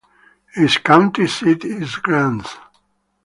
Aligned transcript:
Its 0.55 0.79
county 0.79 1.27
seat 1.27 1.63
is 1.63 1.97
Grants. 1.97 2.57